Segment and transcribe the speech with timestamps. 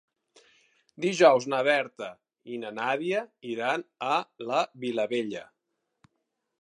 [1.03, 2.07] Dijous na Berta
[2.55, 5.45] i na Nàdia iran a la Vilavella.